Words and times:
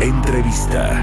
Entrevista. 0.00 1.02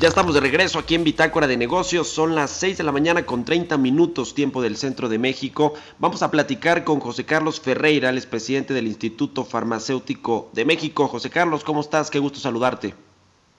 Ya 0.00 0.08
estamos 0.08 0.34
de 0.34 0.40
regreso 0.40 0.78
aquí 0.78 0.94
en 0.94 1.04
Bitácora 1.04 1.46
de 1.46 1.58
Negocios. 1.58 2.08
Son 2.08 2.34
las 2.34 2.50
6 2.52 2.78
de 2.78 2.84
la 2.84 2.90
mañana 2.90 3.26
con 3.26 3.44
30 3.44 3.76
minutos 3.76 4.34
tiempo 4.34 4.62
del 4.62 4.76
centro 4.76 5.10
de 5.10 5.18
México. 5.18 5.74
Vamos 5.98 6.22
a 6.22 6.30
platicar 6.30 6.84
con 6.84 7.00
José 7.00 7.26
Carlos 7.26 7.60
Ferreira, 7.60 8.08
el 8.08 8.22
presidente 8.22 8.72
del 8.72 8.86
Instituto 8.86 9.44
Farmacéutico 9.44 10.48
de 10.54 10.64
México. 10.64 11.06
José 11.06 11.28
Carlos, 11.28 11.62
¿cómo 11.62 11.82
estás? 11.82 12.10
Qué 12.10 12.18
gusto 12.18 12.38
saludarte. 12.38 12.94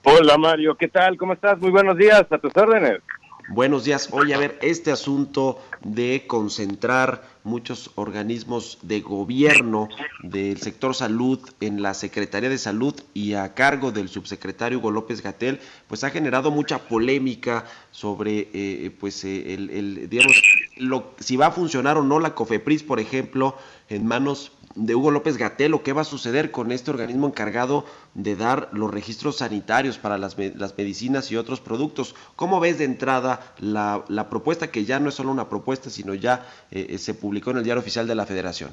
Hola 0.02 0.36
Mario, 0.36 0.74
¿qué 0.74 0.88
tal? 0.88 1.16
¿Cómo 1.16 1.32
estás? 1.34 1.58
Muy 1.60 1.70
buenos 1.70 1.96
días, 1.96 2.24
a 2.28 2.38
tus 2.38 2.54
órdenes. 2.56 3.00
Buenos 3.48 3.84
días. 3.84 4.08
Oye, 4.10 4.32
a 4.34 4.38
ver, 4.38 4.58
este 4.62 4.90
asunto 4.90 5.60
de 5.82 6.24
concentrar 6.26 7.28
muchos 7.44 7.90
organismos 7.94 8.78
de 8.80 9.02
gobierno 9.02 9.88
del 10.22 10.58
sector 10.62 10.94
salud 10.94 11.38
en 11.60 11.82
la 11.82 11.92
Secretaría 11.92 12.48
de 12.48 12.56
Salud 12.56 12.94
y 13.12 13.34
a 13.34 13.52
cargo 13.52 13.92
del 13.92 14.08
subsecretario 14.08 14.78
Hugo 14.78 14.90
López 14.90 15.20
Gatel, 15.20 15.60
pues 15.88 16.04
ha 16.04 16.10
generado 16.10 16.50
mucha 16.50 16.78
polémica 16.78 17.66
sobre, 17.90 18.48
eh, 18.54 18.90
pues, 18.98 19.22
eh, 19.24 19.52
el, 19.52 19.68
el, 19.68 20.08
digamos, 20.08 20.42
lo, 20.76 21.12
si 21.18 21.36
va 21.36 21.46
a 21.46 21.50
funcionar 21.50 21.98
o 21.98 22.02
no 22.02 22.20
la 22.20 22.34
COFEPRIS, 22.34 22.82
por 22.82 23.00
ejemplo, 23.00 23.56
en 23.88 24.06
manos 24.06 24.52
de 24.74 24.94
Hugo 24.94 25.10
López 25.10 25.36
Gatel 25.36 25.74
o 25.74 25.82
qué 25.82 25.92
va 25.92 26.00
a 26.00 26.04
suceder 26.04 26.50
con 26.50 26.72
este 26.72 26.90
organismo 26.90 27.28
encargado 27.28 27.84
de 28.14 28.34
dar 28.34 28.68
los 28.72 28.92
registros 28.92 29.38
sanitarios 29.38 29.98
para 29.98 30.18
las, 30.18 30.36
las 30.38 30.76
medicinas 30.76 31.30
y 31.30 31.36
otros 31.36 31.60
productos. 31.60 32.14
¿Cómo 32.36 32.58
ves 32.60 32.78
de 32.78 32.84
entrada 32.84 33.40
la, 33.60 34.04
propuesta 34.30 34.70
que 34.70 34.84
ya 34.84 34.98
no 34.98 35.10
es 35.10 35.14
solo 35.14 35.30
una 35.30 35.48
propuesta, 35.48 35.90
sino 35.90 36.14
ya 36.14 36.46
eh, 36.70 36.98
se 36.98 37.14
publicó 37.14 37.52
en 37.52 37.58
el 37.58 37.64
diario 37.64 37.80
oficial 37.80 38.06
de 38.06 38.14
la 38.14 38.26
Federación? 38.26 38.70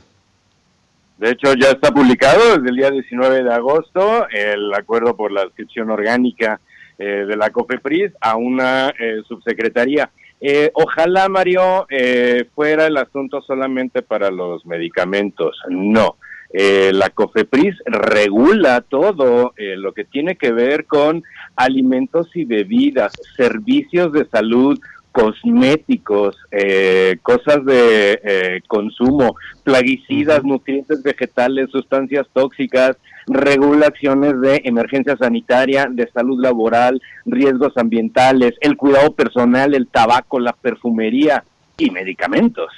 De 1.19 1.29
hecho, 1.29 1.53
ya 1.53 1.69
está 1.69 1.91
publicado 1.91 2.57
desde 2.57 2.69
el 2.69 2.75
día 2.77 2.89
19 2.89 3.43
de 3.43 3.53
agosto 3.53 4.27
el 4.29 4.73
acuerdo 4.73 5.15
por 5.15 5.31
la 5.31 5.43
inscripción 5.43 5.91
orgánica 5.91 6.59
eh, 6.97 7.25
de 7.27 7.35
la 7.35 7.51
COFEPRIS 7.51 8.13
a 8.19 8.37
una 8.37 8.89
eh, 8.89 9.21
subsecretaría. 9.27 10.09
Eh, 10.41 10.71
ojalá, 10.73 11.29
Mario, 11.29 11.85
eh, 11.89 12.45
fuera 12.55 12.87
el 12.87 12.97
asunto 12.97 13.41
solamente 13.41 14.01
para 14.01 14.31
los 14.31 14.65
medicamentos. 14.65 15.55
No. 15.69 16.17
Eh, 16.53 16.91
la 16.93 17.09
COFEPRIS 17.09 17.75
regula 17.85 18.81
todo 18.81 19.53
eh, 19.55 19.77
lo 19.77 19.93
que 19.93 20.03
tiene 20.03 20.35
que 20.35 20.51
ver 20.51 20.85
con 20.85 21.23
alimentos 21.55 22.27
y 22.35 22.43
bebidas, 22.43 23.13
servicios 23.37 24.11
de 24.11 24.25
salud, 24.25 24.77
cosméticos, 25.11 26.37
eh, 26.51 27.17
cosas 27.21 27.65
de 27.65 28.19
eh, 28.23 28.61
consumo, 28.67 29.35
plaguicidas, 29.63 30.43
nutrientes 30.43 31.03
vegetales, 31.03 31.69
sustancias 31.69 32.27
tóxicas, 32.33 32.97
regulaciones 33.27 34.39
de 34.41 34.61
emergencia 34.63 35.17
sanitaria, 35.17 35.87
de 35.89 36.09
salud 36.11 36.41
laboral, 36.41 37.01
riesgos 37.25 37.77
ambientales, 37.77 38.53
el 38.61 38.77
cuidado 38.77 39.13
personal, 39.13 39.73
el 39.73 39.87
tabaco, 39.87 40.39
la 40.39 40.53
perfumería 40.53 41.43
y 41.77 41.89
medicamentos 41.91 42.71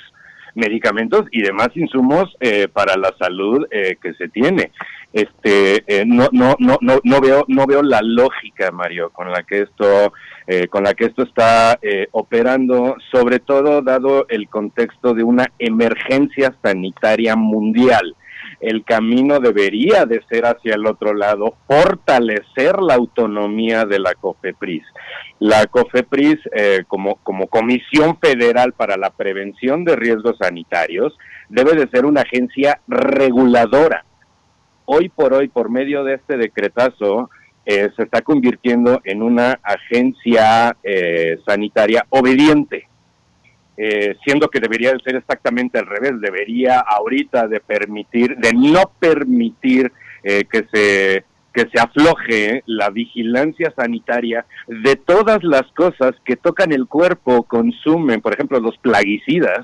medicamentos 0.56 1.26
y 1.32 1.42
demás 1.42 1.70
insumos 1.76 2.36
eh, 2.40 2.68
para 2.68 2.96
la 2.98 3.14
salud 3.20 3.66
eh, 3.72 3.98
que 4.02 4.14
se 4.14 4.28
tiene. 4.30 4.72
Este, 5.14 5.84
eh, 5.86 6.06
no, 6.06 6.28
no, 6.32 6.56
no, 6.60 6.78
no, 6.82 7.00
no 7.04 7.22
veo, 7.22 7.46
no 7.48 7.68
veo 7.68 7.84
la 7.84 8.02
lógica, 8.02 8.72
Mario, 8.72 9.12
con 9.12 9.32
la 9.32 9.44
que 9.44 9.62
esto, 9.62 10.12
eh, 10.48 10.68
con 10.68 10.84
la 10.84 10.96
que 10.96 11.06
esto 11.06 11.24
está 11.24 11.78
eh, 11.82 12.08
operando, 12.12 12.96
sobre 13.12 13.40
todo 13.40 13.84
dado 13.84 14.26
el 14.30 14.50
contexto 14.50 15.14
de 15.14 15.24
una 15.24 15.46
emergencia 15.60 16.56
sanitaria 16.64 17.36
mundial 17.36 18.16
el 18.64 18.86
camino 18.86 19.40
debería 19.40 20.06
de 20.06 20.22
ser 20.30 20.46
hacia 20.46 20.76
el 20.76 20.86
otro 20.86 21.14
lado, 21.14 21.56
fortalecer 21.68 22.82
la 22.82 22.96
autonomía 22.96 23.86
de 23.86 24.00
la 24.00 24.14
COFEPRIS. 24.16 24.84
La 25.40 25.66
COFEPRIS, 25.68 26.40
eh, 26.54 26.84
como, 26.88 27.16
como 27.24 27.48
Comisión 27.48 28.18
Federal 28.22 28.72
para 28.72 28.96
la 28.96 29.10
Prevención 29.10 29.84
de 29.84 29.98
Riesgos 29.98 30.38
Sanitarios, 30.38 31.18
debe 31.50 31.74
de 31.74 31.90
ser 31.90 32.06
una 32.06 32.22
agencia 32.22 32.80
reguladora. 32.88 34.06
Hoy 34.86 35.10
por 35.10 35.34
hoy, 35.34 35.50
por 35.50 35.70
medio 35.70 36.06
de 36.06 36.16
este 36.16 36.38
decretazo, 36.38 37.30
eh, 37.66 37.90
se 37.98 38.04
está 38.04 38.22
convirtiendo 38.22 39.02
en 39.04 39.22
una 39.22 39.60
agencia 39.64 40.78
eh, 40.84 41.38
sanitaria 41.46 42.06
obediente 42.10 42.88
eh, 43.78 44.16
siendo 44.24 44.50
que 44.50 44.60
debería 44.60 44.92
de 44.92 45.00
ser 45.04 45.16
exactamente 45.16 45.80
al 45.80 45.88
revés, 45.88 46.20
debería 46.22 46.80
ahorita 46.80 47.48
de 47.48 47.60
permitir, 47.60 48.38
de 48.38 48.54
no 48.54 48.92
permitir 49.00 49.92
eh, 50.24 50.44
que 50.50 50.66
se 50.72 51.26
que 51.54 51.70
se 51.72 51.80
afloje 51.80 52.64
la 52.66 52.90
vigilancia 52.90 53.72
sanitaria 53.76 54.44
de 54.68 54.96
todas 54.96 55.44
las 55.44 55.72
cosas 55.74 56.14
que 56.26 56.36
tocan 56.36 56.72
el 56.72 56.88
cuerpo, 56.88 57.44
consumen, 57.44 58.22
por 58.22 58.34
ejemplo, 58.34 58.60
los 58.60 58.76
plaguicidas, 58.80 59.64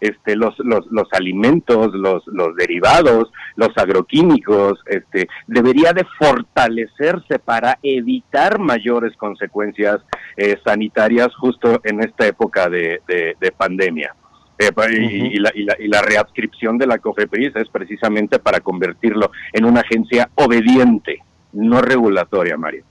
este, 0.00 0.36
los, 0.36 0.58
los, 0.58 0.86
los 0.90 1.08
alimentos, 1.12 1.94
los, 1.94 2.26
los 2.26 2.56
derivados, 2.56 3.30
los 3.56 3.70
agroquímicos, 3.76 4.80
este, 4.86 5.28
debería 5.46 5.92
de 5.92 6.06
fortalecerse 6.18 7.38
para 7.38 7.78
evitar 7.82 8.58
mayores 8.58 9.16
consecuencias 9.16 10.00
eh, 10.36 10.58
sanitarias 10.64 11.34
justo 11.36 11.80
en 11.84 12.02
esta 12.02 12.26
época 12.26 12.68
de, 12.68 13.00
de, 13.06 13.36
de 13.40 13.52
pandemia. 13.52 14.14
Eh, 14.58 14.70
y, 14.92 15.38
la, 15.38 15.50
y, 15.54 15.64
la, 15.64 15.76
y, 15.78 15.88
la, 15.88 16.02
readscripción 16.02 16.76
de 16.76 16.86
la 16.86 16.98
COFEPRIS 16.98 17.56
es 17.56 17.68
precisamente 17.70 18.38
para 18.38 18.60
convertirlo 18.60 19.30
en 19.54 19.64
una 19.64 19.80
agencia 19.80 20.28
obediente, 20.34 21.22
no 21.52 21.80
regulatoria, 21.80 22.58
Mario. 22.58 22.84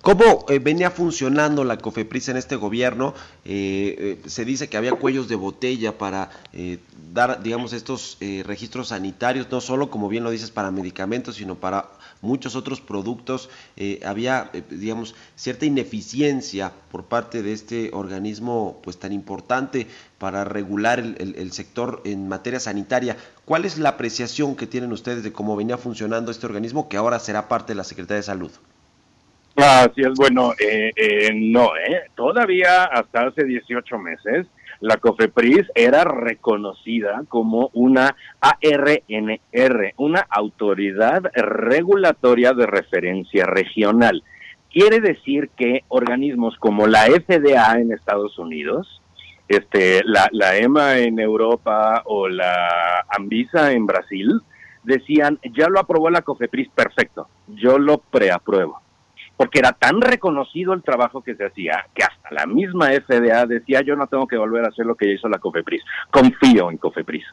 ¿Cómo 0.00 0.46
eh, 0.48 0.58
venía 0.58 0.90
funcionando 0.90 1.62
la 1.62 1.78
COFEPRIS 1.78 2.30
en 2.30 2.36
este 2.36 2.56
gobierno? 2.56 3.14
Eh, 3.44 4.18
eh, 4.24 4.28
se 4.28 4.44
dice 4.44 4.68
que 4.68 4.76
había 4.76 4.92
cuellos 4.92 5.28
de 5.28 5.36
botella 5.36 5.96
para 5.96 6.30
dar, 7.12 7.40
digamos, 7.42 7.72
estos 7.72 8.18
registros 8.20 8.88
sanitarios, 8.88 9.46
no 9.50 9.60
solo, 9.60 9.90
como 9.90 10.08
bien 10.08 10.24
lo 10.24 10.30
dices, 10.30 10.50
para 10.50 10.72
medicamentos, 10.72 11.36
sino 11.36 11.54
para 11.54 11.90
muchos 12.20 12.56
otros 12.56 12.80
productos. 12.80 13.48
Había, 14.04 14.50
digamos, 14.70 15.14
cierta 15.36 15.66
ineficiencia 15.66 16.72
por 16.90 17.04
parte 17.04 17.42
de 17.42 17.52
este 17.52 17.90
organismo 17.92 18.80
pues 18.82 18.98
tan 18.98 19.12
importante 19.12 19.86
para 20.18 20.44
regular 20.44 20.98
el 20.98 21.52
sector 21.52 22.00
en 22.04 22.28
materia 22.28 22.58
sanitaria. 22.58 23.16
¿Cuál 23.44 23.66
es 23.66 23.78
la 23.78 23.90
apreciación 23.90 24.56
que 24.56 24.66
tienen 24.66 24.92
ustedes 24.92 25.22
de 25.22 25.32
cómo 25.32 25.54
venía 25.54 25.78
funcionando 25.78 26.32
este 26.32 26.46
organismo 26.46 26.88
que 26.88 26.96
ahora 26.96 27.20
será 27.20 27.48
parte 27.48 27.72
de 27.72 27.76
la 27.76 27.84
Secretaría 27.84 28.16
de 28.16 28.24
Salud? 28.24 28.50
Así 29.56 30.00
es, 30.00 30.14
bueno, 30.14 30.52
eh, 30.58 30.92
eh, 30.96 31.30
no, 31.34 31.76
eh, 31.76 32.04
todavía 32.14 32.84
hasta 32.84 33.26
hace 33.26 33.44
18 33.44 33.98
meses 33.98 34.46
la 34.80 34.96
COFEPRIS 34.96 35.70
era 35.74 36.04
reconocida 36.04 37.22
como 37.28 37.70
una 37.74 38.16
ARNR, 38.40 39.94
una 39.96 40.26
autoridad 40.28 41.22
regulatoria 41.34 42.52
de 42.52 42.66
referencia 42.66 43.46
regional. 43.46 44.24
Quiere 44.72 45.00
decir 45.00 45.50
que 45.56 45.84
organismos 45.88 46.56
como 46.56 46.88
la 46.88 47.04
FDA 47.04 47.78
en 47.78 47.92
Estados 47.92 48.38
Unidos, 48.38 49.02
este, 49.46 50.00
la, 50.04 50.28
la 50.32 50.56
EMA 50.56 50.98
en 50.98 51.20
Europa 51.20 52.02
o 52.06 52.26
la 52.26 53.04
Anvisa 53.08 53.72
en 53.72 53.86
Brasil, 53.86 54.40
decían, 54.82 55.38
ya 55.56 55.68
lo 55.68 55.78
aprobó 55.78 56.10
la 56.10 56.22
COFEPRIS, 56.22 56.70
perfecto, 56.70 57.28
yo 57.46 57.78
lo 57.78 57.98
preapruebo 57.98 58.81
porque 59.42 59.58
era 59.58 59.72
tan 59.72 60.00
reconocido 60.00 60.72
el 60.72 60.84
trabajo 60.84 61.20
que 61.20 61.34
se 61.34 61.44
hacía 61.44 61.84
que 61.92 62.04
hasta 62.04 62.32
la 62.32 62.46
misma 62.46 62.90
FDA 62.90 63.44
decía 63.44 63.80
yo 63.80 63.96
no 63.96 64.06
tengo 64.06 64.28
que 64.28 64.36
volver 64.36 64.64
a 64.64 64.68
hacer 64.68 64.86
lo 64.86 64.94
que 64.94 65.12
hizo 65.12 65.28
la 65.28 65.40
COFEPRIS. 65.40 65.82
Confío 66.12 66.70
en 66.70 66.76
COFEPRIS. 66.76 67.24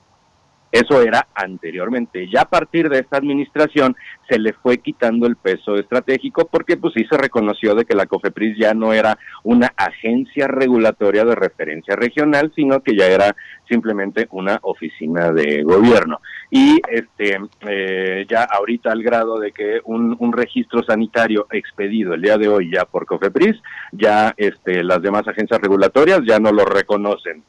Eso 0.72 1.02
era 1.02 1.28
anteriormente. 1.34 2.30
Ya 2.30 2.42
a 2.42 2.50
partir 2.50 2.90
de 2.90 3.00
esta 3.00 3.18
administración 3.18 3.96
se 4.30 4.38
le 4.38 4.54
fue 4.54 4.78
quitando 4.78 5.26
el 5.26 5.36
peso 5.36 5.76
estratégico 5.76 6.48
porque 6.48 6.78
pues 6.78 6.94
sí 6.94 7.06
se 7.10 7.18
reconoció 7.18 7.74
de 7.74 7.86
que 7.86 7.96
la 7.96 8.06
COFEPRIS 8.06 8.58
ya 8.58 8.74
no 8.76 8.94
era 8.94 9.18
una 9.44 9.74
agencia 9.76 10.48
regulatoria 10.48 11.26
de 11.26 11.34
referencia 11.34 11.96
regional, 11.96 12.52
sino 12.56 12.82
que 12.82 12.96
ya 12.96 13.08
era 13.08 13.36
simplemente 13.68 14.28
una 14.32 14.60
oficina 14.62 15.32
de 15.32 15.64
gobierno. 15.64 16.22
Y 16.52 16.80
este 16.88 17.40
eh, 17.68 18.26
ya 18.30 18.44
ahorita 18.44 18.92
al 18.92 19.02
grado 19.02 19.40
de 19.40 19.52
que 19.52 19.82
un, 19.86 20.16
un, 20.20 20.34
registro 20.34 20.84
sanitario 20.84 21.48
expedido 21.52 22.14
el 22.14 22.22
día 22.22 22.38
de 22.38 22.48
hoy 22.48 22.72
ya 22.72 22.86
por 22.86 23.06
COFEPRIS, 23.06 23.56
ya 23.92 24.34
este, 24.38 24.84
las 24.84 25.02
demás 25.02 25.28
agencias 25.28 25.60
regulatorias 25.60 26.22
ya 26.26 26.40
no 26.40 26.52
lo 26.52 26.66
reconocen 26.66 27.44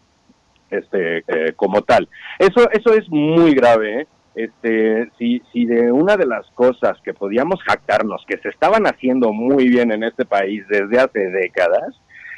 este, 0.71 1.19
eh, 1.19 1.53
como 1.57 1.83
tal. 1.83 2.09
Eso, 2.39 2.71
eso 2.71 2.95
es 2.95 3.09
muy 3.09 3.55
grave. 3.55 4.03
¿eh? 4.03 4.07
Este, 4.35 5.11
si, 5.19 5.43
si 5.53 5.67
de 5.67 5.91
una 5.91 6.17
de 6.17 6.27
las 6.27 6.47
cosas 6.53 6.99
que 7.03 7.13
podíamos 7.13 7.63
jactarnos, 7.63 8.25
que 8.27 8.39
se 8.39 8.49
estaban 8.49 8.87
haciendo 8.87 9.33
muy 9.33 9.69
bien 9.69 9.93
en 9.93 10.05
este 10.05 10.25
país 10.25 10.65
desde 10.69 11.01
hace 11.01 11.31
décadas, 11.31 11.95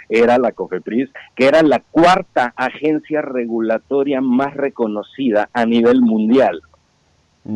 era 0.09 0.39
la 0.39 0.53
COFEPRIS, 0.53 1.11
que 1.35 1.47
era 1.47 1.63
la 1.63 1.81
cuarta 1.81 2.53
agencia 2.57 3.23
regulatoria 3.23 4.21
más 4.21 4.55
reconocida 4.55 5.49
a 5.53 5.65
nivel 5.65 6.03
mundial. 6.03 6.63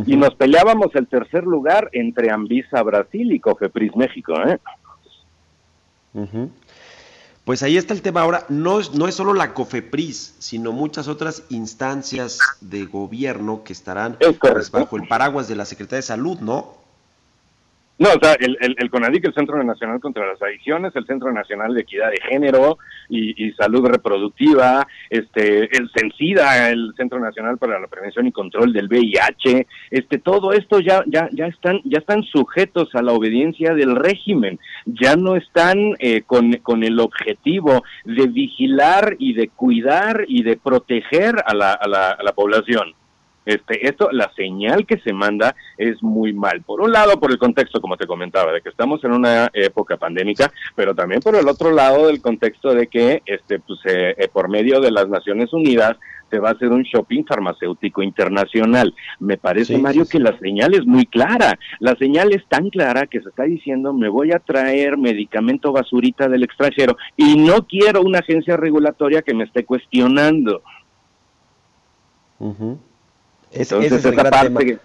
Y 0.06 0.16
nos 0.16 0.34
peleábamos 0.34 0.94
el 0.94 1.06
tercer 1.06 1.44
lugar 1.44 1.90
entre 1.92 2.30
Anvisa 2.30 2.82
Brasil 2.82 3.32
y 3.32 3.38
COFEPRIS 3.38 3.94
México. 3.94 4.34
¿eh? 4.44 4.58
Pues 7.46 7.62
ahí 7.62 7.76
está 7.76 7.94
el 7.94 8.02
tema. 8.02 8.22
Ahora, 8.22 8.44
no 8.48 8.80
es, 8.80 8.92
no 8.92 9.06
es 9.06 9.14
solo 9.14 9.32
la 9.32 9.54
COFEPRIS, 9.54 10.34
sino 10.40 10.72
muchas 10.72 11.06
otras 11.06 11.44
instancias 11.48 12.40
de 12.60 12.86
gobierno 12.86 13.62
que 13.62 13.72
estarán 13.72 14.18
pues, 14.40 14.72
bajo 14.72 14.96
el 14.96 15.06
paraguas 15.06 15.46
de 15.46 15.54
la 15.54 15.64
Secretaría 15.64 15.98
de 15.98 16.02
Salud, 16.02 16.40
¿no? 16.40 16.74
No, 17.98 18.10
o 18.10 18.18
sea, 18.20 18.34
el, 18.34 18.58
el, 18.60 18.76
el, 18.78 18.90
CONADIC, 18.90 19.24
el 19.24 19.34
Centro 19.34 19.62
Nacional 19.64 20.00
contra 20.00 20.26
las 20.26 20.42
Adicciones, 20.42 20.94
el 20.94 21.06
Centro 21.06 21.32
Nacional 21.32 21.72
de 21.72 21.80
Equidad 21.80 22.10
de 22.10 22.20
Género 22.28 22.76
y, 23.08 23.50
Salud 23.52 23.86
Reproductiva, 23.86 24.86
este, 25.08 25.74
el 25.74 25.90
CENSIDA, 25.96 26.70
el 26.70 26.92
Centro 26.94 27.18
Nacional 27.18 27.56
para 27.56 27.80
la 27.80 27.86
Prevención 27.86 28.26
y 28.26 28.32
Control 28.32 28.74
del 28.74 28.88
VIH, 28.88 29.66
este, 29.90 30.18
todo 30.18 30.52
esto 30.52 30.80
ya, 30.80 31.04
ya, 31.06 31.30
ya 31.32 31.46
están, 31.46 31.80
ya 31.84 31.98
están 31.98 32.22
sujetos 32.24 32.94
a 32.94 33.00
la 33.00 33.12
obediencia 33.12 33.72
del 33.72 33.96
régimen, 33.96 34.58
ya 34.84 35.16
no 35.16 35.36
están 35.36 35.94
eh, 35.98 36.20
con, 36.26 36.52
con 36.58 36.84
el 36.84 37.00
objetivo 37.00 37.82
de 38.04 38.26
vigilar 38.26 39.16
y 39.18 39.32
de 39.32 39.48
cuidar 39.48 40.26
y 40.28 40.42
de 40.42 40.58
proteger 40.58 41.36
a 41.46 41.54
la, 41.54 41.72
a 41.72 41.88
la, 41.88 42.10
a 42.10 42.22
la 42.22 42.32
población. 42.32 42.94
Este, 43.46 43.88
esto, 43.88 44.10
la 44.10 44.30
señal 44.34 44.86
que 44.86 44.98
se 44.98 45.12
manda 45.12 45.54
es 45.78 46.02
muy 46.02 46.32
mal. 46.32 46.62
Por 46.62 46.80
un 46.80 46.92
lado, 46.92 47.18
por 47.18 47.30
el 47.30 47.38
contexto, 47.38 47.80
como 47.80 47.96
te 47.96 48.06
comentaba, 48.06 48.52
de 48.52 48.60
que 48.60 48.68
estamos 48.68 49.02
en 49.04 49.12
una 49.12 49.50
época 49.54 49.96
pandémica, 49.96 50.52
pero 50.74 50.94
también 50.94 51.20
por 51.20 51.36
el 51.36 51.48
otro 51.48 51.70
lado 51.70 52.08
del 52.08 52.20
contexto 52.20 52.74
de 52.74 52.88
que, 52.88 53.22
este, 53.24 53.60
pues, 53.60 53.78
eh, 53.86 54.14
eh, 54.18 54.28
por 54.28 54.48
medio 54.48 54.80
de 54.80 54.90
las 54.90 55.08
Naciones 55.08 55.52
Unidas 55.52 55.96
se 56.28 56.40
va 56.40 56.48
a 56.48 56.52
hacer 56.52 56.70
un 56.70 56.82
shopping 56.82 57.24
farmacéutico 57.24 58.02
internacional. 58.02 58.92
Me 59.20 59.36
parece, 59.36 59.78
Mario, 59.78 60.06
que 60.06 60.18
la 60.18 60.36
señal 60.38 60.74
es 60.74 60.84
muy 60.84 61.06
clara. 61.06 61.56
La 61.78 61.94
señal 61.94 62.32
es 62.32 62.44
tan 62.48 62.68
clara 62.70 63.06
que 63.06 63.20
se 63.20 63.28
está 63.28 63.44
diciendo, 63.44 63.92
me 63.92 64.08
voy 64.08 64.32
a 64.32 64.40
traer 64.40 64.98
medicamento 64.98 65.70
basurita 65.70 66.28
del 66.28 66.42
extranjero 66.42 66.96
y 67.16 67.36
no 67.36 67.66
quiero 67.66 68.02
una 68.02 68.18
agencia 68.18 68.56
regulatoria 68.56 69.22
que 69.22 69.34
me 69.34 69.44
esté 69.44 69.64
cuestionando. 69.64 70.62
Entonces 73.52 74.04
esa 74.04 74.30
parte 74.30 74.78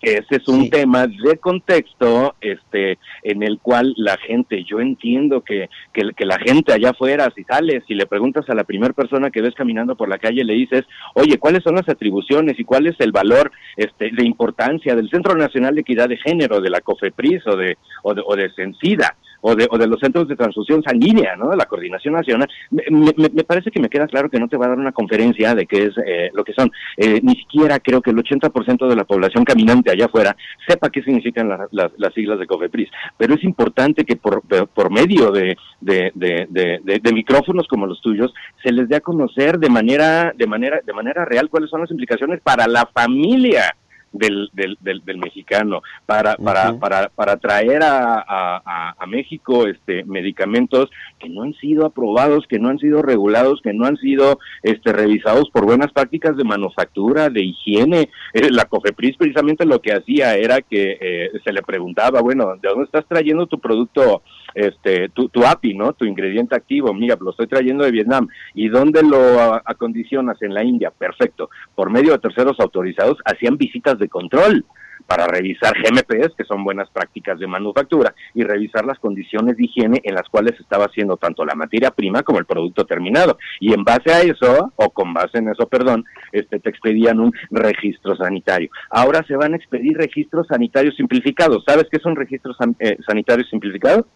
que, 0.00 0.14
ese 0.14 0.36
es 0.36 0.48
un 0.48 0.68
tema 0.68 1.06
de 1.06 1.38
contexto 1.38 2.34
este 2.40 2.98
en 3.22 3.44
el 3.44 3.60
cual 3.60 3.94
la 3.96 4.16
gente, 4.16 4.64
yo 4.64 4.80
entiendo 4.80 5.42
que, 5.42 5.68
que, 5.92 6.24
la 6.24 6.40
gente 6.40 6.72
allá 6.72 6.90
afuera, 6.90 7.32
si 7.36 7.44
sales 7.44 7.84
y 7.86 7.94
le 7.94 8.06
preguntas 8.06 8.50
a 8.50 8.54
la 8.54 8.64
primera 8.64 8.92
persona 8.92 9.30
que 9.30 9.40
ves 9.40 9.54
caminando 9.54 9.94
por 9.94 10.08
la 10.08 10.18
calle, 10.18 10.44
le 10.44 10.54
dices, 10.54 10.82
oye, 11.14 11.38
¿cuáles 11.38 11.62
son 11.62 11.76
las 11.76 11.88
atribuciones 11.88 12.58
y 12.58 12.64
cuál 12.64 12.88
es 12.88 12.96
el 12.98 13.12
valor 13.12 13.52
este, 13.76 14.10
de 14.10 14.24
importancia 14.24 14.96
del 14.96 15.08
Centro 15.08 15.36
Nacional 15.36 15.76
de 15.76 15.82
Equidad 15.82 16.08
de 16.08 16.16
Género, 16.16 16.60
de 16.60 16.70
la 16.70 16.80
COFEPRIS 16.80 17.46
o 17.46 17.56
de, 17.56 17.78
o 18.02 18.14
de, 18.14 18.22
o 18.26 18.34
de 18.34 18.50
Sencida? 18.54 19.16
O 19.42 19.54
de, 19.54 19.68
o 19.70 19.76
de 19.76 19.86
los 19.86 20.00
centros 20.00 20.28
de 20.28 20.36
transfusión 20.36 20.82
sanguínea, 20.82 21.36
¿no? 21.36 21.50
De 21.50 21.56
la 21.56 21.66
coordinación 21.66 22.14
nacional. 22.14 22.48
Me, 22.70 22.84
me, 22.90 23.44
parece 23.44 23.70
que 23.70 23.80
me 23.80 23.90
queda 23.90 24.06
claro 24.06 24.30
que 24.30 24.40
no 24.40 24.48
te 24.48 24.56
va 24.56 24.66
a 24.66 24.68
dar 24.70 24.78
una 24.78 24.92
conferencia 24.92 25.54
de 25.54 25.66
qué 25.66 25.84
es 25.84 25.94
eh, 26.06 26.30
lo 26.32 26.44
que 26.44 26.54
son. 26.54 26.70
Eh, 26.96 27.20
ni 27.22 27.34
siquiera 27.34 27.78
creo 27.80 28.00
que 28.00 28.10
el 28.10 28.16
80% 28.16 28.88
de 28.88 28.96
la 28.96 29.04
población 29.04 29.44
caminante 29.44 29.90
allá 29.90 30.06
afuera 30.06 30.36
sepa 30.66 30.90
qué 30.90 31.02
significan 31.02 31.48
las 31.70 32.14
siglas 32.14 32.38
de 32.38 32.46
COFEPRIS. 32.46 32.88
Pero 33.18 33.34
es 33.34 33.44
importante 33.44 34.04
que 34.04 34.16
por, 34.16 34.42
por 34.42 34.90
medio 34.90 35.30
de, 35.30 35.56
de, 35.80 36.12
de, 36.14 36.80
de, 36.82 37.12
micrófonos 37.12 37.66
como 37.68 37.86
los 37.86 38.00
tuyos 38.00 38.32
se 38.62 38.72
les 38.72 38.88
dé 38.88 38.96
a 38.96 39.00
conocer 39.00 39.58
de 39.58 39.68
manera, 39.68 40.32
de 40.34 40.46
manera, 40.46 40.80
de 40.84 40.92
manera 40.92 41.24
real 41.24 41.50
cuáles 41.50 41.68
son 41.68 41.80
las 41.80 41.90
implicaciones 41.90 42.40
para 42.40 42.66
la 42.66 42.86
familia 42.86 43.74
del, 44.12 44.50
del, 44.52 44.76
del, 44.80 45.18
mexicano, 45.18 45.82
para, 46.06 46.36
para, 46.36 46.78
para, 46.78 47.08
para 47.08 47.36
traer 47.36 47.82
a, 47.82 48.24
a, 48.26 48.94
a, 48.98 49.06
México 49.06 49.66
este, 49.66 50.04
medicamentos 50.04 50.90
que 51.18 51.28
no 51.28 51.42
han 51.42 51.54
sido 51.54 51.86
aprobados, 51.86 52.46
que 52.46 52.58
no 52.58 52.68
han 52.68 52.78
sido 52.78 53.02
regulados, 53.02 53.60
que 53.62 53.72
no 53.72 53.86
han 53.86 53.96
sido 53.96 54.38
este, 54.62 54.92
revisados 54.92 55.50
por 55.50 55.64
buenas 55.64 55.92
prácticas 55.92 56.36
de 56.36 56.44
manufactura, 56.44 57.30
de 57.30 57.42
higiene. 57.42 58.10
Eh, 58.34 58.50
la 58.50 58.64
COFEPRIS 58.64 59.16
precisamente 59.16 59.64
lo 59.64 59.80
que 59.80 59.92
hacía 59.92 60.34
era 60.36 60.60
que 60.60 60.98
eh, 61.00 61.30
se 61.44 61.52
le 61.52 61.62
preguntaba, 61.62 62.20
bueno, 62.20 62.56
¿de 62.60 62.68
dónde 62.68 62.84
estás 62.84 63.06
trayendo 63.06 63.46
tu 63.46 63.58
producto? 63.58 64.22
este, 64.54 65.08
tu, 65.10 65.28
tu 65.28 65.44
API, 65.44 65.74
¿no? 65.74 65.92
Tu 65.92 66.04
ingrediente 66.04 66.54
activo, 66.54 66.92
mira, 66.92 67.16
lo 67.20 67.30
estoy 67.30 67.46
trayendo 67.46 67.84
de 67.84 67.90
Vietnam. 67.90 68.28
¿Y 68.54 68.68
dónde 68.68 69.02
lo 69.02 69.54
acondicionas? 69.64 70.40
En 70.42 70.54
la 70.54 70.64
India. 70.64 70.90
Perfecto. 70.90 71.50
Por 71.74 71.90
medio 71.90 72.12
de 72.12 72.18
terceros 72.18 72.58
autorizados 72.60 73.18
hacían 73.24 73.56
visitas 73.56 73.98
de 73.98 74.01
control 74.08 74.64
para 75.06 75.26
revisar 75.26 75.74
GMPs, 75.74 76.34
que 76.36 76.44
son 76.44 76.64
buenas 76.64 76.88
prácticas 76.90 77.38
de 77.38 77.46
manufactura, 77.46 78.14
y 78.34 78.44
revisar 78.44 78.84
las 78.84 78.98
condiciones 78.98 79.56
de 79.56 79.64
higiene 79.64 80.00
en 80.04 80.14
las 80.14 80.28
cuales 80.28 80.58
estaba 80.58 80.86
haciendo 80.86 81.16
tanto 81.16 81.44
la 81.44 81.54
materia 81.54 81.90
prima 81.90 82.22
como 82.22 82.38
el 82.38 82.46
producto 82.46 82.84
terminado. 82.84 83.38
Y 83.60 83.72
en 83.74 83.84
base 83.84 84.12
a 84.12 84.20
eso, 84.22 84.72
o 84.76 84.90
con 84.90 85.12
base 85.12 85.38
en 85.38 85.48
eso, 85.48 85.66
perdón, 85.66 86.04
este, 86.30 86.60
te 86.60 86.70
expedían 86.70 87.20
un 87.20 87.32
registro 87.50 88.16
sanitario. 88.16 88.70
Ahora 88.90 89.24
se 89.26 89.36
van 89.36 89.52
a 89.52 89.56
expedir 89.56 89.96
registros 89.96 90.46
sanitarios 90.46 90.96
simplificados. 90.96 91.64
¿Sabes 91.66 91.86
qué 91.90 91.98
es 91.98 92.06
un 92.06 92.16
registro 92.16 92.54
eh, 92.78 92.96
sanitario 93.06 93.44
simplificado? 93.44 94.06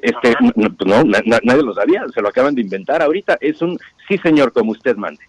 Este, 0.00 0.34
no, 0.86 1.04
nadie 1.04 1.62
lo 1.62 1.74
sabía, 1.74 2.06
se 2.14 2.22
lo 2.22 2.28
acaban 2.28 2.54
de 2.54 2.62
inventar 2.62 3.02
ahorita. 3.02 3.36
Es 3.40 3.60
un 3.60 3.78
sí, 4.08 4.16
señor, 4.18 4.52
como 4.52 4.72
usted 4.72 4.96
mande. 4.96 5.22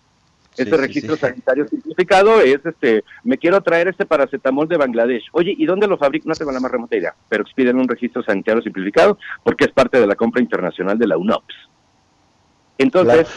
Ese 0.57 0.77
registro 0.77 1.15
sanitario 1.15 1.67
simplificado 1.67 2.41
es, 2.41 2.65
este, 2.65 3.03
me 3.23 3.37
quiero 3.37 3.61
traer 3.61 3.87
este 3.87 4.05
paracetamol 4.05 4.67
de 4.67 4.77
Bangladesh. 4.77 5.25
Oye, 5.31 5.55
¿y 5.57 5.65
dónde 5.65 5.87
lo 5.87 5.97
fabrican? 5.97 6.29
No 6.29 6.35
tengo 6.35 6.51
la 6.51 6.59
más 6.59 6.71
remota 6.71 6.95
idea, 6.95 7.15
pero 7.29 7.43
expiden 7.43 7.77
un 7.77 7.87
registro 7.87 8.23
sanitario 8.23 8.61
simplificado 8.61 9.17
porque 9.43 9.65
es 9.65 9.71
parte 9.71 9.99
de 9.99 10.07
la 10.07 10.15
compra 10.15 10.41
internacional 10.41 10.97
de 10.97 11.07
la 11.07 11.17
UNOPS. 11.17 11.55
Entonces, 12.77 13.27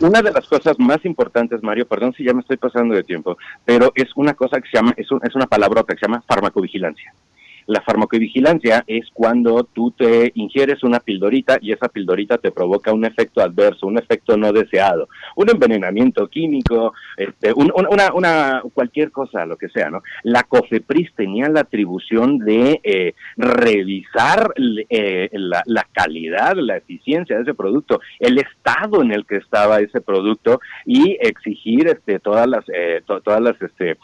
una 0.00 0.22
de 0.22 0.32
las 0.32 0.46
cosas 0.48 0.78
más 0.78 1.04
importantes, 1.04 1.62
Mario, 1.62 1.86
perdón 1.86 2.14
si 2.14 2.24
ya 2.24 2.32
me 2.32 2.40
estoy 2.40 2.56
pasando 2.56 2.94
de 2.94 3.04
tiempo, 3.04 3.36
pero 3.64 3.92
es 3.94 4.08
una 4.16 4.34
cosa 4.34 4.60
que 4.60 4.68
se 4.68 4.76
llama, 4.76 4.94
es, 4.96 5.10
un, 5.10 5.20
es 5.22 5.34
una 5.34 5.46
palabrota 5.46 5.94
que 5.94 6.00
se 6.00 6.06
llama 6.06 6.22
farmacovigilancia. 6.26 7.12
La 7.68 7.82
farmacovigilancia 7.82 8.82
es 8.86 9.10
cuando 9.12 9.62
tú 9.62 9.90
te 9.90 10.32
ingieres 10.36 10.82
una 10.82 11.00
pildorita 11.00 11.58
y 11.60 11.72
esa 11.72 11.88
pildorita 11.88 12.38
te 12.38 12.50
provoca 12.50 12.94
un 12.94 13.04
efecto 13.04 13.42
adverso, 13.42 13.86
un 13.86 13.98
efecto 13.98 14.38
no 14.38 14.54
deseado, 14.54 15.06
un 15.36 15.50
envenenamiento 15.50 16.28
químico, 16.28 16.94
este, 17.18 17.52
una, 17.52 18.62
cualquier 18.72 19.10
cosa, 19.10 19.44
lo 19.44 19.58
que 19.58 19.68
sea, 19.68 19.90
¿no? 19.90 20.02
La 20.22 20.44
COFEPRIS 20.44 21.14
tenía 21.14 21.50
la 21.50 21.60
atribución 21.60 22.38
de 22.38 22.80
eh, 22.82 23.12
revisar 23.36 24.54
eh, 24.88 25.28
la, 25.32 25.86
calidad, 25.92 26.56
la 26.56 26.78
eficiencia 26.78 27.36
de 27.36 27.42
ese 27.42 27.54
producto, 27.54 28.00
el 28.18 28.38
estado 28.38 29.02
en 29.02 29.12
el 29.12 29.26
que 29.26 29.36
estaba 29.36 29.80
ese 29.80 30.00
producto 30.00 30.62
y 30.86 31.18
exigir 31.20 31.88
este, 31.88 32.18
todas 32.18 32.46
las, 32.46 32.64
eh, 32.74 33.02
todas 33.04 33.42
las 33.42 33.60
este, 33.60 33.98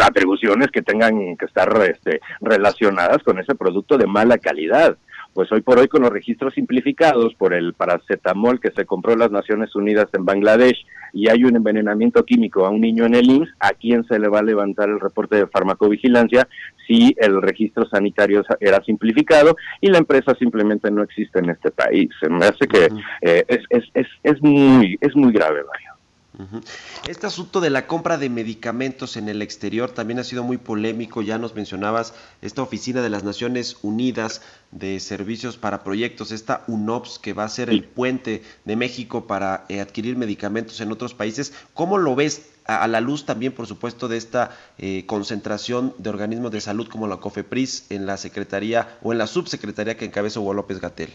atribuciones 0.00 0.70
que 0.70 0.82
tengan 0.82 1.36
que 1.36 1.46
estar 1.46 1.71
este, 1.80 2.20
relacionadas 2.40 3.22
con 3.22 3.38
ese 3.38 3.54
producto 3.54 3.96
de 3.98 4.06
mala 4.06 4.38
calidad. 4.38 4.96
Pues 5.34 5.50
hoy 5.50 5.62
por 5.62 5.78
hoy 5.78 5.88
con 5.88 6.02
los 6.02 6.10
registros 6.10 6.52
simplificados 6.52 7.34
por 7.34 7.54
el 7.54 7.72
paracetamol 7.72 8.60
que 8.60 8.70
se 8.70 8.84
compró 8.84 9.14
en 9.14 9.20
las 9.20 9.30
Naciones 9.30 9.74
Unidas 9.74 10.08
en 10.12 10.26
Bangladesh 10.26 10.84
y 11.14 11.28
hay 11.28 11.44
un 11.44 11.56
envenenamiento 11.56 12.24
químico 12.24 12.66
a 12.66 12.70
un 12.70 12.80
niño 12.80 13.06
en 13.06 13.14
el 13.14 13.30
IMSS, 13.30 13.54
¿a 13.60 13.70
quién 13.70 14.04
se 14.04 14.18
le 14.18 14.28
va 14.28 14.40
a 14.40 14.42
levantar 14.42 14.88
el 14.88 15.00
reporte 15.00 15.36
de 15.36 15.46
farmacovigilancia 15.46 16.48
si 16.86 17.14
el 17.18 17.40
registro 17.40 17.86
sanitario 17.86 18.44
era 18.60 18.82
simplificado 18.84 19.56
y 19.80 19.88
la 19.88 19.98
empresa 19.98 20.34
simplemente 20.34 20.90
no 20.90 21.02
existe 21.02 21.38
en 21.38 21.50
este 21.50 21.70
país? 21.70 22.10
Se 22.20 22.28
me 22.28 22.44
hace 22.44 22.66
que 22.66 22.88
eh, 23.22 23.44
es, 23.48 23.60
es, 23.70 23.84
es, 23.94 24.06
es, 24.22 24.42
muy, 24.42 24.98
es 25.00 25.14
muy 25.16 25.32
grave, 25.32 25.62
Mario. 25.64 25.91
Este 27.06 27.26
asunto 27.26 27.60
de 27.60 27.68
la 27.68 27.86
compra 27.86 28.16
de 28.16 28.30
medicamentos 28.30 29.16
en 29.16 29.28
el 29.28 29.42
exterior 29.42 29.90
también 29.90 30.18
ha 30.18 30.24
sido 30.24 30.42
muy 30.42 30.56
polémico. 30.56 31.20
Ya 31.20 31.36
nos 31.36 31.54
mencionabas 31.54 32.14
esta 32.40 32.62
oficina 32.62 33.02
de 33.02 33.10
las 33.10 33.22
Naciones 33.22 33.76
Unidas 33.82 34.40
de 34.70 34.98
Servicios 35.00 35.58
para 35.58 35.84
Proyectos, 35.84 36.32
esta 36.32 36.64
UNOPS, 36.68 37.18
que 37.18 37.34
va 37.34 37.44
a 37.44 37.48
ser 37.48 37.68
el 37.68 37.84
puente 37.84 38.42
de 38.64 38.76
México 38.76 39.26
para 39.26 39.66
eh, 39.68 39.80
adquirir 39.80 40.16
medicamentos 40.16 40.80
en 40.80 40.90
otros 40.90 41.12
países. 41.12 41.52
¿Cómo 41.74 41.98
lo 41.98 42.14
ves 42.14 42.48
a, 42.64 42.88
la 42.88 43.02
luz 43.02 43.26
también, 43.26 43.52
por 43.52 43.66
supuesto, 43.66 44.08
de 44.08 44.16
esta 44.16 44.56
eh, 44.78 45.04
concentración 45.04 45.94
de 45.98 46.08
organismos 46.08 46.50
de 46.50 46.62
salud 46.62 46.88
como 46.88 47.08
la 47.08 47.18
COFEPRIS 47.18 47.90
en 47.90 48.06
la 48.06 48.16
Secretaría 48.16 48.96
o 49.02 49.12
en 49.12 49.18
la 49.18 49.26
subsecretaría 49.26 49.98
que 49.98 50.06
encabeza 50.06 50.40
Hugo 50.40 50.54
López 50.54 50.80
Gatel? 50.80 51.10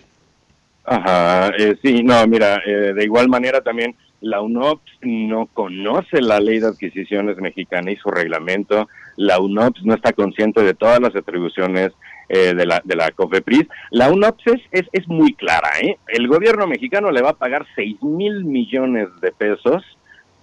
Ajá, 0.85 1.49
eh, 1.57 1.75
sí, 1.81 2.03
no, 2.03 2.25
mira, 2.27 2.61
de 2.65 3.03
igual 3.03 3.27
manera 3.27 3.59
también 3.59 3.93
la 4.21 4.41
UNOPS 4.41 4.91
no 5.01 5.47
conoce 5.47 6.21
la 6.21 6.39
ley 6.39 6.59
de 6.59 6.67
adquisiciones 6.67 7.37
mexicana 7.37 7.91
y 7.91 7.97
su 7.97 8.09
reglamento. 8.09 8.87
La 9.15 9.39
UNOPS 9.39 9.85
no 9.85 9.93
está 9.93 10.13
consciente 10.13 10.63
de 10.63 10.73
todas 10.73 10.99
las 10.99 11.15
atribuciones 11.15 11.91
eh, 12.29 12.53
de, 12.53 12.65
la, 12.65 12.81
de 12.83 12.95
la 12.95 13.11
COFEPRIS. 13.11 13.67
La 13.91 14.11
UNOPS 14.11 14.43
es, 14.71 14.85
es, 14.91 15.07
muy 15.07 15.33
clara. 15.33 15.69
¿eh? 15.81 15.97
El 16.07 16.27
gobierno 16.27 16.67
mexicano 16.67 17.11
le 17.11 17.21
va 17.21 17.31
a 17.31 17.37
pagar 17.37 17.65
6 17.75 18.01
mil 18.03 18.43
millones 18.43 19.07
de 19.21 19.31
pesos 19.31 19.83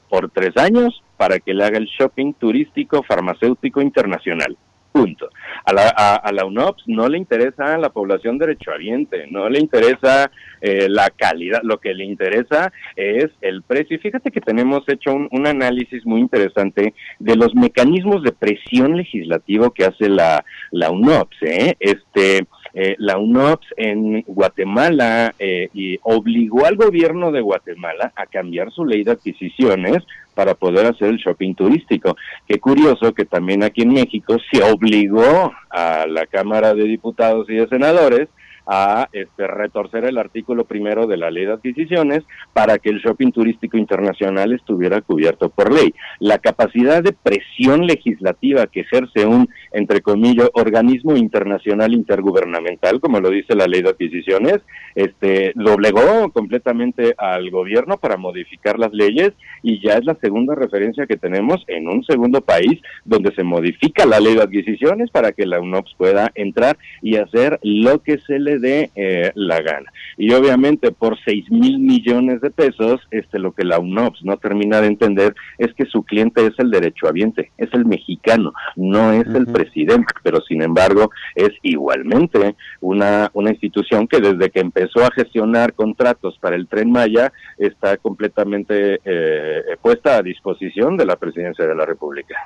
por 0.09 0.31
tres 0.31 0.57
años 0.57 1.03
para 1.17 1.41
que 1.41 1.55
le 1.55 1.65
haga 1.65 1.79
el 1.79 1.87
shopping 1.87 2.33
turístico 2.35 3.03
farmacéutico 3.03 3.81
internacional. 3.81 4.57
Punto. 4.95 5.29
A 5.65 5.73
la, 5.73 5.89
a, 5.89 6.31
la 6.31 6.45
UNOPS 6.45 6.85
no 6.87 7.09
le 7.09 7.19
interesa 7.19 7.77
la 7.79 7.89
población 7.89 8.39
derechohabiente, 8.39 9.27
no 9.29 9.49
le 9.49 9.59
interesa 9.59 10.31
eh, 10.61 10.87
la 10.89 11.11
calidad, 11.11 11.63
lo 11.65 11.81
que 11.81 11.93
le 11.93 12.05
interesa 12.05 12.73
es 12.95 13.27
el 13.41 13.63
precio. 13.63 13.97
Y 13.97 13.99
fíjate 13.99 14.31
que 14.31 14.41
tenemos 14.41 14.89
hecho 14.89 15.13
un, 15.13 15.47
análisis 15.49 16.07
muy 16.07 16.21
interesante 16.21 16.95
de 17.19 17.35
los 17.35 17.57
mecanismos 17.57 18.23
de 18.23 18.31
presión 18.31 18.97
legislativo 18.97 19.73
que 19.73 19.85
hace 19.85 20.09
la, 20.09 20.45
la 20.71 20.93
UNOPS. 20.93 21.43
¿eh? 21.43 21.77
Este, 21.81 22.47
eh, 22.75 22.97
la 22.99 23.19
UNOPS 23.19 23.67
en 23.77 24.23
Guatemala 24.23 25.33
eh, 25.39 25.69
y 25.73 25.99
obligó 26.03 26.67
al 26.67 26.75
gobierno 26.75 27.31
de 27.31 27.41
Guatemala 27.41 28.13
a 28.17 28.27
cambiar 28.27 28.73
su 28.73 28.85
ley 28.85 29.05
de 29.05 29.13
adquisiciones 29.13 30.03
para 30.35 30.55
poder 30.55 30.87
hacer 30.87 31.11
el 31.11 31.19
shopping 31.19 31.55
turístico. 31.55 32.17
Qué 32.49 32.59
curioso 32.59 33.15
que 33.15 33.25
también 33.25 33.63
aquí 33.63 33.83
en 33.83 33.93
México 33.93 34.37
se 34.51 34.63
obligó 34.65 35.53
a 35.71 36.07
la 36.09 36.27
Cámara 36.27 36.75
de 36.75 36.85
Diputados 36.85 37.49
y 37.49 37.55
de 37.55 37.69
Senadores 37.69 38.29
a 38.67 39.09
este, 39.13 39.47
retorcer 39.47 40.05
el 40.05 40.19
artículo 40.19 40.65
primero 40.65 41.07
de 41.07 41.17
la 41.17 41.31
ley 41.31 41.47
de 41.47 41.53
adquisiciones 41.53 42.25
para 42.53 42.79
que 42.79 42.91
el 42.91 43.01
shopping 43.01 43.31
turístico 43.31 43.77
internacional 43.77 44.53
estuviera 44.53 45.01
cubierto 45.01 45.49
por 45.49 45.73
ley. 45.73 45.95
La 46.21 46.39
capacidad 46.39 47.03
de 47.03 47.13
presión 47.13 47.87
legislativa 47.87 48.67
que 48.67 48.81
ejerce 48.81 49.27
un, 49.27 49.49
entre 49.73 50.01
comillas, 50.01 50.51
organismo 50.55 51.17
internacional 51.17 51.93
intergubernamental, 51.93 53.01
como 53.01 53.21
lo 53.21 53.31
dice 53.31 53.55
la 53.55 53.67
ley 53.67 53.83
de 53.83 53.91
adquisiciones, 53.91 54.61
este, 54.95 55.53
doblegó 55.55 56.31
completamente 56.31 57.15
al 57.19 57.51
gobierno 57.51 57.99
para 57.99 58.17
modificar 58.17 58.79
las 58.79 58.93
leyes 58.93 59.33
y 59.63 59.81
ya 59.81 59.95
es 59.95 60.05
la 60.05 60.15
segunda 60.17 60.55
referencia 60.55 61.07
que 61.07 61.17
tenemos 61.17 61.65
en 61.67 61.89
un 61.89 62.05
segundo 62.05 62.41
país 62.41 62.81
donde 63.05 63.35
se 63.35 63.43
modifica 63.43 64.07
la 64.07 64.21
ley 64.21 64.35
de 64.35 64.43
adquisiciones 64.43 65.11
para 65.11 65.33
que 65.33 65.47
la 65.47 65.61
UNOPS 65.61 65.95
pueda 65.97 66.31
entrar 66.35 66.79
y 67.03 67.17
hacer 67.17 67.59
lo 67.63 68.03
que 68.03 68.19
se 68.19 68.39
le 68.39 68.54
de 68.59 68.91
eh, 68.95 69.33
la 69.35 69.61
gana. 69.61 69.93
Y 70.17 70.33
obviamente 70.33 70.93
por 70.93 71.19
6 71.25 71.51
mil 71.51 71.79
millones 71.79 72.41
de 72.41 72.51
pesos, 72.51 73.01
este, 73.11 73.39
lo 73.39 73.53
que 73.53 73.65
la 73.65 73.79
UNOPS 73.79 74.25
no 74.25 74.37
termina 74.37 74.81
de 74.81 74.89
entender 74.89 75.35
es 75.59 75.73
que 75.75 75.87
su 75.87 76.03
cliente 76.03 76.47
es 76.47 76.53
el 76.59 76.71
derechohabiente, 76.71 77.51
es 77.59 77.73
el 77.73 77.85
mexicano, 77.85 78.53
no 78.77 79.13
es 79.13 79.27
el 79.27 79.47
presidente, 79.47 80.13
pero 80.23 80.41
sin 80.43 80.63
embargo 80.63 81.11
es 81.35 81.51
igualmente 81.63 82.55
una, 82.81 83.31
una 83.35 83.51
institución 83.51 84.07
que 84.07 84.21
desde 84.21 84.51
que 84.51 84.61
empezó 84.61 85.05
a 85.05 85.11
gestionar 85.11 85.73
contratos 85.75 86.39
para 86.39 86.57
el 86.57 86.69
tren 86.69 86.91
Maya 86.91 87.33
está 87.59 87.97
completamente 87.97 89.01
eh, 89.05 89.77
puesta 89.81 90.17
a 90.17 90.23
disposición 90.23 90.97
de 90.97 91.07
la 91.07 91.17
presidencia 91.17 91.67
de 91.67 91.75
la 91.75 91.87
República. 91.87 92.37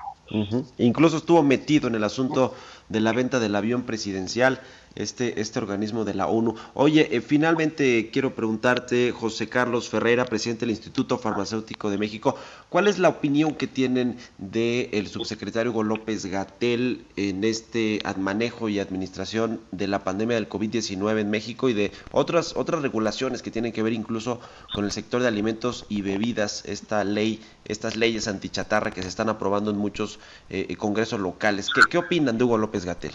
Incluso 0.77 1.17
estuvo 1.17 1.43
metido 1.43 1.89
en 1.89 1.95
el 1.95 2.05
asunto 2.05 2.55
de 2.89 3.01
la 3.01 3.13
venta 3.13 3.41
del 3.41 3.57
avión 3.57 3.83
presidencial 3.83 4.61
este, 4.95 5.41
este 5.41 5.59
organismo 5.59 5.98
de 6.05 6.15
la 6.15 6.27
ONU. 6.27 6.55
Oye, 6.75 7.09
eh, 7.17 7.21
finalmente 7.21 8.11
quiero 8.13 8.35
preguntarte, 8.35 9.13
José 9.13 9.49
Carlos 9.49 9.89
Ferreira, 9.89 10.25
presidente 10.25 10.61
del 10.61 10.71
Instituto 10.71 11.19
Farmacéutico 11.19 11.91
de 11.91 11.99
México, 11.99 12.37
¿cuál 12.69 12.89
es 12.89 12.99
la 12.99 13.09
opinión 13.09 13.55
que 13.55 13.67
tienen 13.67 14.19
del 14.39 15.09
subsecretario 15.09 15.73
Hugo 15.73 15.83
López 15.83 16.27
Gatel 16.27 17.05
en 17.17 17.45
este 17.45 18.01
manejo 18.19 18.69
y 18.69 18.79
administración 18.79 19.61
de 19.73 19.89
la 19.89 20.05
pandemia 20.05 20.37
del 20.37 20.49
COVID-19 20.49 21.21
en 21.21 21.31
México 21.31 21.69
y 21.69 21.75
de 21.75 21.93
otras, 22.13 22.57
otras 22.57 22.83
regulaciones 22.83 23.43
que 23.43 23.51
tienen 23.51 23.73
que 23.73 23.83
ver 23.83 23.93
incluso 23.93 24.41
con 24.75 24.85
el 24.85 24.93
sector 24.93 25.23
de 25.23 25.29
alimentos 25.29 25.87
y 25.89 26.03
bebidas, 26.03 26.65
esta 26.67 27.05
ley, 27.05 27.41
estas 27.65 27.97
leyes 27.97 28.29
antichatarra 28.29 28.91
que 28.91 29.03
se 29.03 29.09
están 29.09 29.29
aprobando 29.29 29.71
en 29.71 29.79
muchos 29.79 30.19
eh, 30.51 30.75
congresos 30.77 31.21
locales? 31.21 31.69
¿Qué, 31.75 31.83
¿Qué 31.89 31.99
opinan 31.99 32.39
de 32.39 32.45
Hugo 32.45 32.59
López 32.59 32.85
Gatel? 32.85 33.13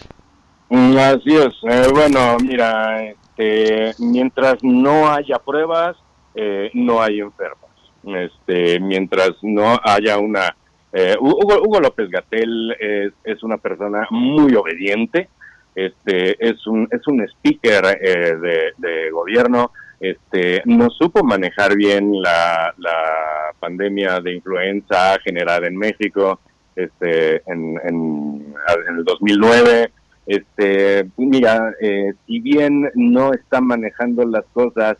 Mm, 0.68 0.96
así 0.96 1.36
es. 1.36 1.54
Eh, 1.68 1.88
bueno, 1.92 2.36
mira, 2.42 3.04
este, 3.04 3.92
mientras 3.98 4.62
no 4.62 5.10
haya 5.10 5.38
pruebas, 5.38 5.96
eh, 6.34 6.70
no 6.74 7.02
hay 7.02 7.20
enfermos. 7.20 7.70
Este, 8.04 8.80
mientras 8.80 9.32
no 9.42 9.78
haya 9.82 10.18
una... 10.18 10.54
Eh, 10.92 11.16
Hugo, 11.18 11.80
López 11.80 12.08
Gatel 12.08 12.76
es, 12.78 13.12
es, 13.24 13.42
una 13.42 13.58
persona 13.58 14.06
muy 14.10 14.54
obediente, 14.54 15.28
este, 15.74 16.36
es 16.38 16.64
un, 16.68 16.86
es 16.88 17.04
un 17.08 17.20
speaker 17.22 17.98
de, 17.98 18.72
de, 18.78 19.10
gobierno, 19.10 19.72
este, 19.98 20.62
no 20.66 20.90
supo 20.90 21.24
manejar 21.24 21.74
bien 21.74 22.22
la, 22.22 22.72
la 22.78 23.52
pandemia 23.58 24.20
de 24.20 24.34
influenza 24.34 25.18
generada 25.24 25.66
en 25.66 25.76
México 25.76 26.38
este, 26.76 27.36
en, 27.50 27.76
en, 27.84 28.54
en 28.88 28.96
el 28.98 29.04
2009 29.04 29.90
este, 30.26 31.08
mira, 31.16 31.74
eh, 31.80 32.14
si 32.26 32.40
bien 32.40 32.90
no 32.94 33.32
está 33.32 33.60
manejando 33.60 34.24
las 34.24 34.44
cosas 34.52 34.96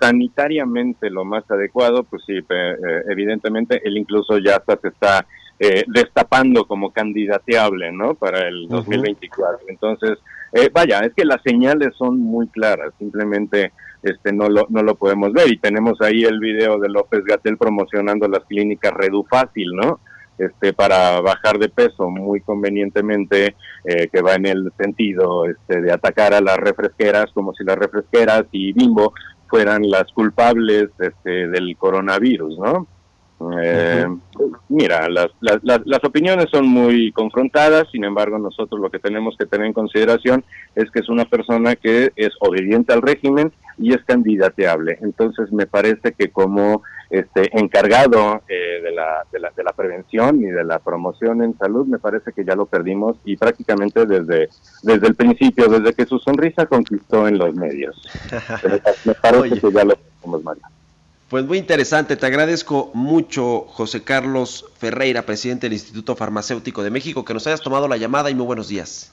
sanitariamente 0.00 1.10
lo 1.10 1.24
más 1.24 1.50
adecuado, 1.50 2.04
pues 2.04 2.22
sí, 2.24 2.34
eh, 2.36 2.76
evidentemente 3.10 3.80
él 3.84 3.96
incluso 3.96 4.38
ya 4.38 4.56
hasta 4.56 4.76
se 4.76 4.88
está 4.88 5.26
eh, 5.58 5.84
destapando 5.88 6.66
como 6.66 6.92
candidateable, 6.92 7.90
¿no? 7.90 8.14
Para 8.14 8.46
el 8.46 8.68
2024. 8.68 9.66
Entonces, 9.68 10.18
vaya, 10.72 11.00
es 11.00 11.12
que 11.14 11.24
las 11.24 11.42
señales 11.42 11.94
son 11.96 12.20
muy 12.20 12.46
claras, 12.46 12.92
simplemente 12.98 13.72
este 14.02 14.32
no 14.32 14.48
lo, 14.48 14.66
no 14.70 14.84
lo 14.84 14.94
podemos 14.94 15.32
ver 15.32 15.50
y 15.50 15.58
tenemos 15.58 16.00
ahí 16.00 16.22
el 16.22 16.38
video 16.38 16.78
de 16.78 16.88
López 16.88 17.24
Gatel 17.24 17.58
promocionando 17.58 18.28
las 18.28 18.44
clínicas 18.44 18.94
Redu 18.94 19.24
Fácil, 19.24 19.72
¿no? 19.74 19.98
Este, 20.38 20.72
para 20.72 21.20
bajar 21.20 21.58
de 21.58 21.68
peso 21.68 22.08
muy 22.10 22.40
convenientemente, 22.40 23.56
eh, 23.84 24.08
que 24.12 24.22
va 24.22 24.34
en 24.34 24.46
el 24.46 24.72
sentido 24.78 25.46
este, 25.46 25.80
de 25.80 25.92
atacar 25.92 26.34
a 26.34 26.40
las 26.40 26.56
refresqueras 26.56 27.26
como 27.34 27.52
si 27.54 27.64
las 27.64 27.76
refresqueras 27.76 28.44
y 28.52 28.72
Bimbo 28.72 29.12
fueran 29.48 29.88
las 29.88 30.04
culpables 30.12 30.90
este, 30.98 31.48
del 31.48 31.76
coronavirus, 31.76 32.58
¿no? 32.58 32.86
Eh, 33.62 34.04
mira, 34.68 35.08
las, 35.08 35.28
las, 35.40 35.60
las, 35.62 36.02
opiniones 36.02 36.46
son 36.50 36.66
muy 36.66 37.12
confrontadas, 37.12 37.88
sin 37.92 38.02
embargo 38.02 38.36
nosotros 38.36 38.80
lo 38.80 38.90
que 38.90 38.98
tenemos 38.98 39.36
que 39.38 39.46
tener 39.46 39.68
en 39.68 39.72
consideración 39.72 40.44
es 40.74 40.90
que 40.90 40.98
es 40.98 41.08
una 41.08 41.24
persona 41.24 41.76
que 41.76 42.10
es 42.16 42.30
obediente 42.40 42.92
al 42.92 43.00
régimen 43.00 43.52
y 43.78 43.92
es 43.92 44.04
candidateable. 44.04 44.98
Entonces 45.02 45.52
me 45.52 45.66
parece 45.66 46.12
que 46.12 46.30
como 46.30 46.82
este 47.10 47.48
encargado 47.58 48.42
eh, 48.48 48.80
de, 48.82 48.92
la, 48.92 49.24
de, 49.32 49.40
la, 49.40 49.50
de 49.56 49.64
la 49.64 49.72
prevención 49.72 50.40
y 50.40 50.46
de 50.46 50.64
la 50.64 50.78
promoción 50.78 51.42
en 51.42 51.56
salud, 51.56 51.86
me 51.86 51.98
parece 51.98 52.32
que 52.32 52.44
ya 52.44 52.54
lo 52.54 52.66
perdimos 52.66 53.16
y 53.24 53.36
prácticamente 53.36 54.04
desde, 54.04 54.48
desde 54.82 55.06
el 55.06 55.14
principio, 55.14 55.68
desde 55.68 55.94
que 55.94 56.06
su 56.06 56.18
sonrisa 56.18 56.66
conquistó 56.66 57.26
en 57.26 57.38
los 57.38 57.54
medios. 57.54 57.96
me 59.04 59.14
parece 59.14 59.60
que 59.60 59.72
ya 59.72 59.84
lo 59.84 59.96
perdimos, 59.96 60.44
Mario. 60.44 60.62
Pues 61.28 61.44
muy 61.44 61.58
interesante, 61.58 62.16
te 62.16 62.24
agradezco 62.24 62.90
mucho 62.94 63.60
José 63.68 64.02
Carlos 64.02 64.64
Ferreira, 64.78 65.22
presidente 65.22 65.66
del 65.66 65.74
Instituto 65.74 66.16
Farmacéutico 66.16 66.82
de 66.82 66.90
México, 66.90 67.22
que 67.22 67.34
nos 67.34 67.46
hayas 67.46 67.60
tomado 67.60 67.86
la 67.86 67.98
llamada 67.98 68.30
y 68.30 68.34
muy 68.34 68.46
buenos 68.46 68.68
días. 68.68 69.12